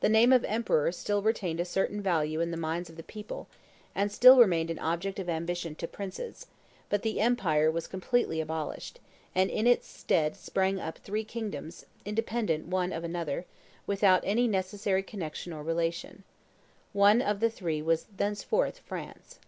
The 0.00 0.08
name 0.08 0.32
of 0.32 0.42
emperor 0.42 0.90
still 0.90 1.22
retained 1.22 1.60
a 1.60 1.64
certain 1.64 2.02
value 2.02 2.40
in 2.40 2.50
the 2.50 2.56
minds 2.56 2.90
of 2.90 2.96
the 2.96 3.04
people, 3.04 3.46
and 3.94 4.10
still 4.10 4.38
remained 4.40 4.70
an 4.72 4.78
object 4.80 5.20
of 5.20 5.28
ambition 5.28 5.76
to 5.76 5.86
princes; 5.86 6.48
but 6.88 7.02
the 7.02 7.20
empire 7.20 7.70
was 7.70 7.86
completely 7.86 8.40
abolished, 8.40 8.98
and 9.36 9.48
in 9.48 9.68
its 9.68 9.86
stead 9.86 10.34
sprang 10.34 10.80
up 10.80 10.98
three 10.98 11.22
kingdoms, 11.22 11.86
independent 12.04 12.66
one 12.66 12.92
of 12.92 13.04
another, 13.04 13.44
without 13.86 14.22
any 14.24 14.48
necessary 14.48 15.04
connection 15.04 15.52
or 15.52 15.62
relation. 15.62 16.24
One 16.92 17.22
of 17.22 17.38
the 17.38 17.48
three 17.48 17.80
was 17.80 18.06
thenceforth 18.16 18.80
France. 18.80 19.38